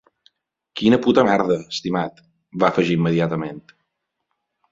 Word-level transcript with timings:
“Quina 0.79 0.97
puta 1.07 1.25
merda, 1.27 1.57
estimat”, 1.75 2.23
va 2.63 2.71
afegir 2.75 2.97
immediatament. 3.01 3.63